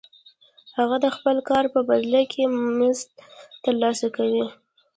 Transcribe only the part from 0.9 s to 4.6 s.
د خپل کار په بدل کې مزد ترلاسه کوي